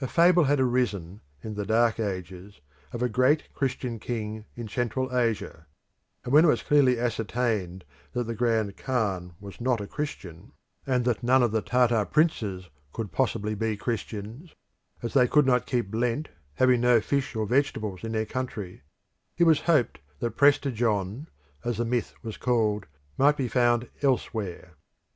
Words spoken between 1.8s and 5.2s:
Ages, of a great Christian king in Central